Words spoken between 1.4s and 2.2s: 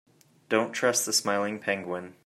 penguin.